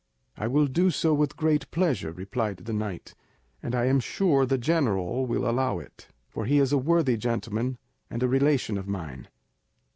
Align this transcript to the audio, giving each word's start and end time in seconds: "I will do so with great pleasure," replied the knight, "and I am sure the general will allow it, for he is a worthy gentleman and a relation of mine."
"I 0.35 0.47
will 0.47 0.65
do 0.65 0.89
so 0.89 1.13
with 1.13 1.37
great 1.37 1.69
pleasure," 1.69 2.11
replied 2.11 2.57
the 2.65 2.73
knight, 2.73 3.13
"and 3.61 3.75
I 3.75 3.85
am 3.85 3.99
sure 3.99 4.47
the 4.47 4.57
general 4.57 5.27
will 5.27 5.47
allow 5.47 5.77
it, 5.77 6.07
for 6.27 6.47
he 6.47 6.57
is 6.57 6.71
a 6.73 6.77
worthy 6.79 7.17
gentleman 7.17 7.77
and 8.09 8.23
a 8.23 8.27
relation 8.27 8.79
of 8.79 8.87
mine." 8.87 9.27